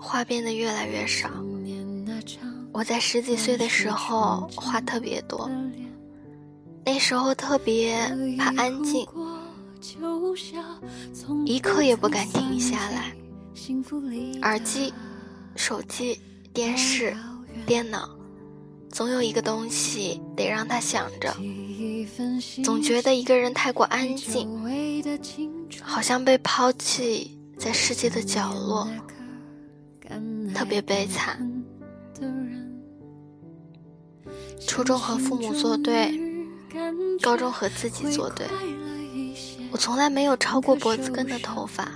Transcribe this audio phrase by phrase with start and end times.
[0.00, 1.28] 话变得越来越少。
[2.72, 5.50] 我在十几岁的时候话特别多，
[6.84, 7.96] 那时候特别
[8.38, 9.06] 怕安静，
[11.44, 13.12] 一刻也不敢停下来。
[14.42, 14.92] 耳机、
[15.56, 16.18] 手机、
[16.52, 17.14] 电视、
[17.66, 18.08] 电脑，
[18.90, 21.34] 总有一个东西得让他想着。
[22.64, 24.48] 总觉得一个人太过安静，
[25.82, 28.88] 好像被抛弃在世界的角落，
[30.54, 31.38] 特别悲惨。
[34.66, 36.12] 初中和父母作对，
[37.22, 38.46] 高中和自己作对。
[39.72, 41.88] 我从来没有超过脖子根的头发，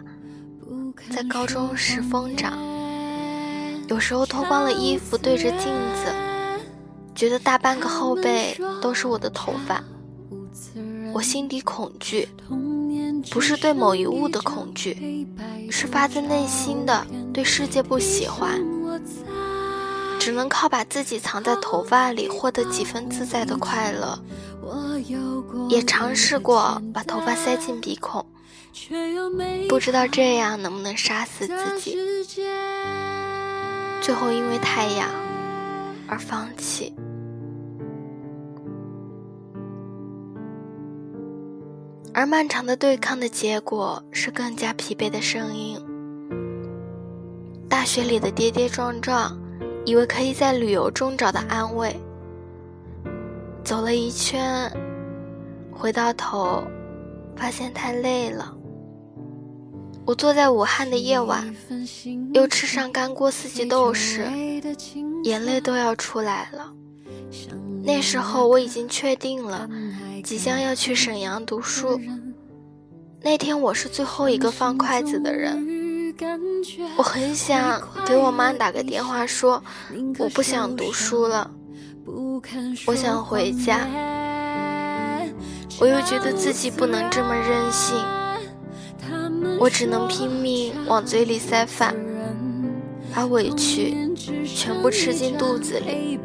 [1.10, 2.58] 在高中时疯长，
[3.88, 6.12] 有时候脱光了衣服对着镜子，
[7.14, 9.82] 觉得大半个后背都是我的头发。
[11.12, 12.28] 我心底恐惧，
[13.30, 15.26] 不是对某一物的恐惧，
[15.70, 18.64] 是发自内心的对世界不喜欢。
[20.18, 24.18] 只能靠把自己藏在头发里获得几分自在的快乐，
[25.68, 28.24] 也尝试过把头发塞进鼻孔，
[29.68, 31.98] 不知道这样能不能杀死自己。
[34.00, 35.10] 最后因为太阳
[36.08, 36.94] 而放弃。
[42.14, 45.78] 而漫长的对抗的结果是更加疲惫的声音。
[47.84, 49.38] 大学里的跌跌撞撞。
[49.84, 51.94] 以为可以在旅游中找到安慰，
[53.62, 54.72] 走了一圈，
[55.70, 56.64] 回到头，
[57.36, 58.56] 发现太累了。
[60.06, 61.54] 我坐在武汉的夜晚，
[62.32, 64.26] 又吃上干锅四季豆时，
[65.24, 66.72] 眼泪都要出来了。
[67.82, 69.68] 那时候我已经确定了，
[70.22, 72.00] 即将要去沈阳读书。
[73.20, 75.73] 那天我是最后一个放筷子的人。
[76.96, 79.62] 我很想给我妈打个电话，说
[80.18, 81.50] 我不想读书了，
[82.86, 83.86] 我想回家。
[85.80, 87.96] 我又觉得自己不能这么任性，
[89.58, 91.94] 我只能拼命往嘴里塞饭，
[93.12, 93.96] 把委屈
[94.44, 96.20] 全部吃进肚子里。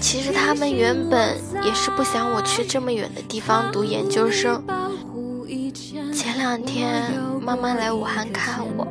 [0.00, 4.62] 其实他们原本也是不想我去这么远的地方读研究生。
[6.12, 7.12] 前两天
[7.48, 8.86] 妈妈来武汉看我，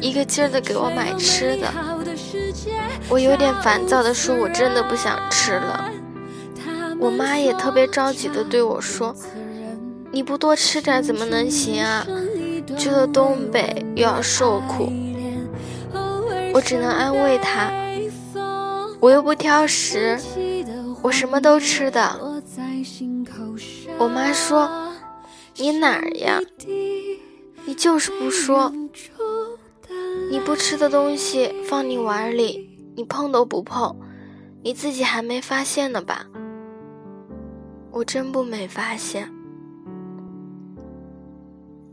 [0.00, 1.72] 一个劲儿的给我买吃的。
[3.08, 5.88] 我有点烦躁的说：“我真的不想吃了。”
[6.98, 9.14] 我妈也特别着急的对我说
[10.10, 12.04] ：“你不多吃点怎么能行啊？
[12.76, 14.92] 去了东北又要受苦。”
[16.52, 17.70] 我只能安慰她
[18.98, 20.18] ：“我又不挑食，
[21.00, 22.18] 我什么都吃的。”
[23.98, 24.68] 我妈说。
[25.54, 26.40] 你哪儿呀？
[27.66, 28.72] 你就是不说。
[30.30, 33.94] 你不吃的东西放你碗里，你碰都不碰，
[34.62, 36.26] 你自己还没发现呢吧？
[37.90, 39.30] 我真不没发现。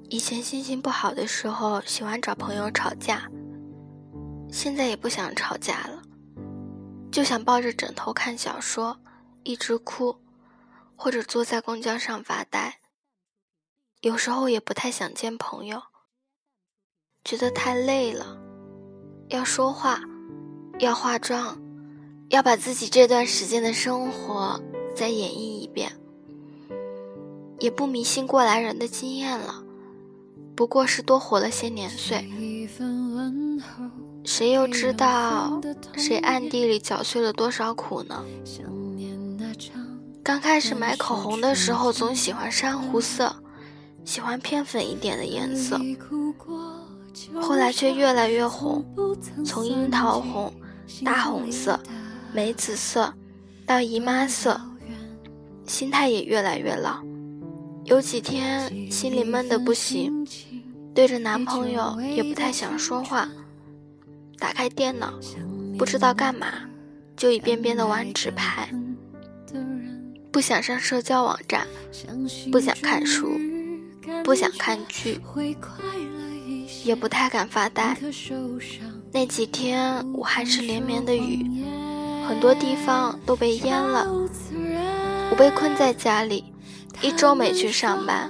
[0.10, 3.30] 以前心情不好的时候，喜欢找朋友吵架，
[4.52, 6.02] 现在也不想吵架了，
[7.12, 8.98] 就想抱着枕头看小说，
[9.44, 10.16] 一直哭，
[10.96, 12.80] 或者坐在公交上发呆。
[14.02, 15.82] 有时候也不太想见朋友，
[17.26, 18.38] 觉得太累了，
[19.28, 20.00] 要说话，
[20.80, 21.60] 要化妆，
[22.30, 24.58] 要把自己这段时间的生活
[24.96, 25.92] 再演绎一遍。
[27.60, 29.62] 也不迷信过来人的经验了，
[30.56, 32.26] 不过是多活了些年岁。
[34.24, 35.60] 谁又知道
[35.98, 38.24] 谁暗地里搅碎了多少苦呢？
[40.24, 43.44] 刚开始买口红的时候，总喜欢珊瑚色。
[44.10, 45.80] 喜欢偏粉一点的颜色，
[47.40, 48.84] 后来却越来越红，
[49.46, 50.52] 从樱桃红、
[51.06, 51.80] 大红色、
[52.34, 53.14] 梅紫色
[53.68, 54.60] 到姨妈色，
[55.68, 57.04] 心态也越来越老。
[57.84, 60.28] 有几天心里闷得不行，
[60.96, 63.30] 对着男朋友也不太想说话，
[64.40, 65.14] 打开电脑
[65.78, 66.48] 不知道干嘛，
[67.16, 68.74] 就一遍遍的玩纸牌，
[70.32, 71.68] 不想上社交网站，
[72.52, 73.40] 不想看书。
[74.24, 75.20] 不想看剧，
[76.84, 77.98] 也不太敢发呆。
[79.12, 81.64] 那几天武汉是连绵的雨，
[82.28, 84.08] 很多地方都被淹了。
[85.32, 86.46] 我被困在家里，
[87.02, 88.30] 一周没去上班。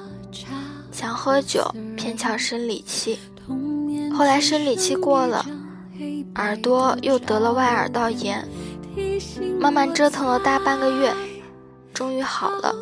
[0.92, 3.18] 想喝酒，偏巧生理期。
[4.14, 5.46] 后来生理期过了，
[6.36, 8.46] 耳朵又得了外耳道炎，
[9.60, 11.14] 慢慢折腾了大半个月，
[11.94, 12.76] 终于好了，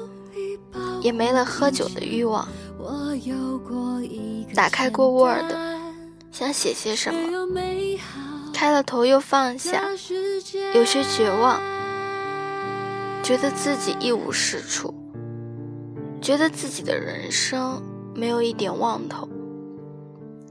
[1.01, 2.47] 也没了喝酒的欲望。
[4.55, 5.51] 打开过 Word，
[6.31, 7.19] 想写些什么，
[8.53, 9.83] 开了头又放下，
[10.73, 11.59] 有些绝望，
[13.23, 14.93] 觉得自己一无是处，
[16.21, 17.81] 觉得自己的人生
[18.15, 19.27] 没有一点望头，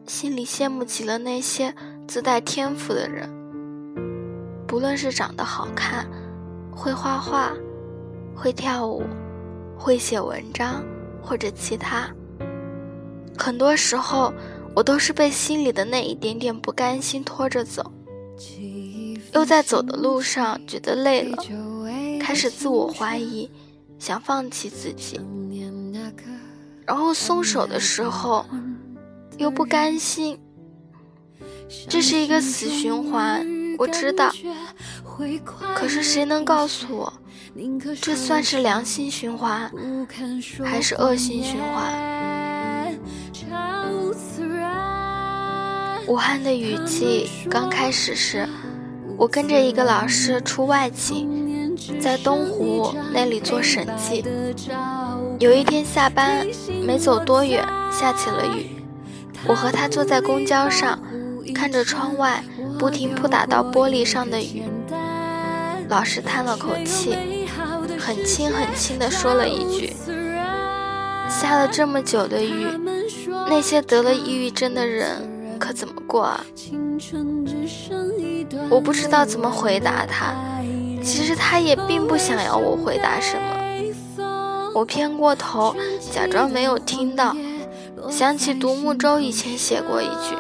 [0.07, 1.75] 心里羡慕极了那些
[2.07, 3.29] 自带天赋的人，
[4.67, 6.07] 不论是长得好看，
[6.71, 7.53] 会画画，
[8.35, 9.03] 会跳舞。
[9.79, 10.83] 会写文章，
[11.23, 12.09] 或者其他。
[13.39, 14.33] 很多时候，
[14.75, 17.93] 我都是被心里的那一点点不甘心拖着走，
[19.33, 21.37] 又在走的路上觉得累了，
[22.21, 23.51] 开始自我怀疑，
[23.99, 25.21] 想放弃自己。
[26.87, 28.47] 然后松手的时候，
[29.39, 30.39] 又不甘心。
[31.89, 33.45] 这是一个死循环，
[33.77, 34.31] 我知道。
[35.75, 37.13] 可是谁能告诉我？
[38.01, 39.73] 这算是良性循环，
[40.65, 42.16] 还是恶性循环？
[46.07, 48.49] 武汉的雨季刚开始时，
[49.17, 54.25] 我跟着一个老师出外勤，在东湖那里做审计。
[55.41, 56.47] 有一天下班
[56.85, 58.71] 没走多远，下起了雨。
[59.47, 60.99] 我和他坐在公交上，
[61.53, 62.43] 看着窗外
[62.79, 64.63] 不停扑打到玻璃上的雨。
[65.89, 67.17] 老师叹了口气。
[67.99, 69.93] 很轻很轻地说了一句
[71.29, 72.67] ：“下了这么久的雨，
[73.49, 76.45] 那些得了抑郁症的人可怎么过啊？”
[78.71, 80.35] 我不知道怎么回答他，
[81.03, 83.43] 其实他也并不想要我回答什么。
[84.75, 85.75] 我偏过头，
[86.13, 87.35] 假装没有听到，
[88.11, 90.37] 想起独木舟以前写过一句：“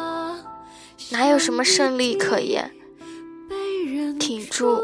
[1.11, 2.71] 哪有什么胜利可言？
[4.19, 4.79] 挺住，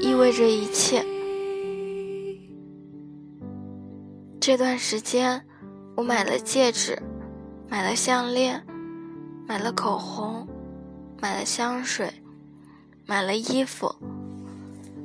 [0.00, 1.04] 意味着一切。”
[4.40, 5.42] 这段时间，
[5.96, 6.98] 我买了戒指，
[7.68, 8.64] 买了项链，
[9.46, 10.48] 买了口红，
[11.20, 12.22] 买了香水，
[13.06, 13.94] 买了衣服，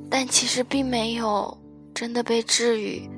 [0.09, 1.57] 但其实并没有
[1.93, 3.09] 真的被治愈。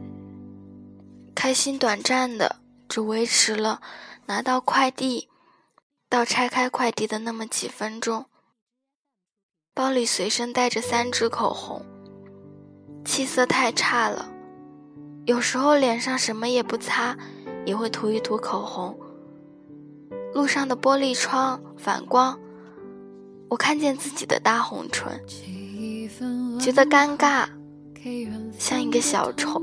[1.36, 2.58] 开心短暂的，
[2.90, 3.82] 只维持了
[4.26, 5.30] 拿到快递
[6.10, 8.26] 到拆开快递的那么几分钟。
[9.74, 11.86] 包里随身带着三支口红，
[13.06, 14.30] 气色太差了。
[15.26, 17.16] 有时候脸上什么也不擦，
[17.64, 19.00] 也会涂一涂口红。
[20.34, 22.40] 路上的玻璃窗反光，
[23.50, 25.20] 我看见自己的大红唇，
[26.60, 27.48] 觉得尴尬，
[28.58, 29.62] 像一个小丑，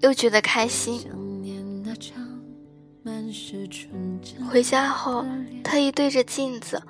[0.00, 1.04] 又觉得开心。
[4.50, 5.24] 回家后，
[5.62, 6.82] 特意对着镜子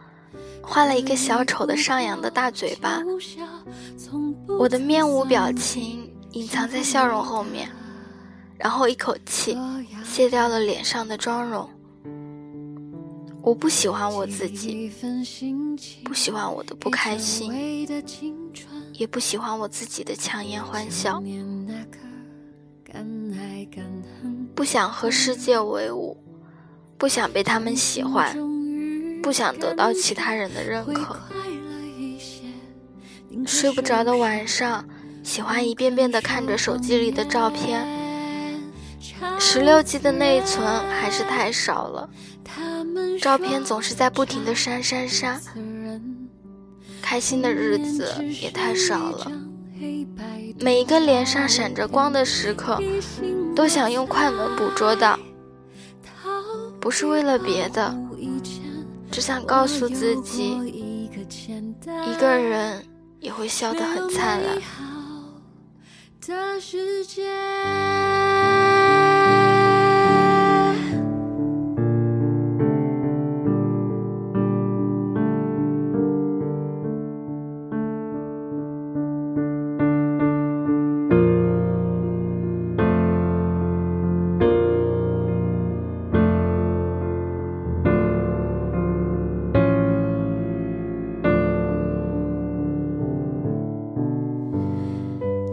[0.62, 3.02] 画了一个小丑的上扬的大嘴巴，
[4.58, 6.12] 我的面无表情。
[6.32, 7.70] 隐藏在笑容后面，
[8.58, 9.56] 然后一口气
[10.04, 11.66] 卸掉了脸上的妆容。
[13.46, 14.90] 我不喜欢我自己，
[16.02, 17.87] 不喜欢我的不开心，
[18.94, 21.22] 也不喜欢我自己的强颜欢笑。
[24.52, 26.16] 不想和世界为伍，
[26.99, 28.37] 不想被他们喜欢，
[29.23, 31.16] 不想得到其他人的认可。
[33.47, 34.85] 睡不着的晚上。
[35.23, 37.87] 喜欢一遍遍地看着手机里的照片，
[39.56, 42.10] 十六 G 的内存还是太少了，
[43.22, 45.40] 照片总是在不停的删删删，
[47.00, 49.32] 开心的日子也太少了，
[50.60, 52.78] 每一个脸上闪着光的时刻，
[53.54, 55.18] 都想用快门捕捉到，
[56.78, 57.96] 不是为了别的，
[59.10, 61.08] 只想告诉自己，
[62.06, 62.84] 一个人
[63.20, 64.58] 也会笑得很灿烂。
[66.26, 67.25] 的世界。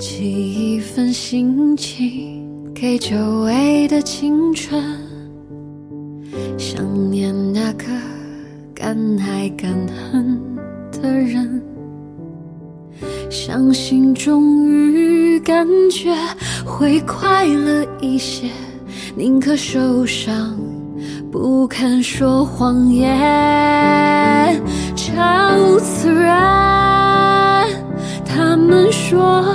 [0.06, 0.26] 寄
[0.76, 2.46] 一份心情
[2.76, 4.84] 给久违的青春，
[6.58, 7.86] 想念那个
[8.76, 10.42] 敢爱敢恨
[10.92, 11.64] 的人，
[13.30, 16.14] 相信终于感觉
[16.66, 18.50] 会快乐一些，
[19.16, 20.60] 宁可受伤，
[21.32, 24.62] 不肯说谎言，
[24.98, 26.62] 超自然。
[28.26, 29.46] 他们说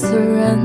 [0.00, 0.56] 此人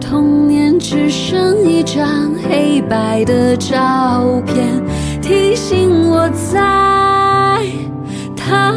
[0.00, 0.70] 童年。
[0.82, 4.82] 只剩一张黑白的照片，
[5.20, 6.58] 提醒我在
[8.34, 8.72] 逃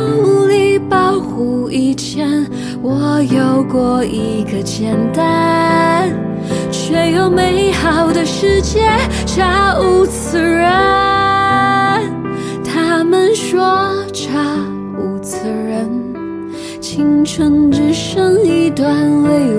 [0.47, 2.45] 离保护以前，
[2.81, 6.11] 我有过一个简单
[6.69, 8.81] 却又美好的世界，
[9.25, 10.69] 查无此人。
[12.65, 14.29] 他们说查
[14.99, 15.89] 无此人，
[16.81, 19.52] 青春只剩一段未。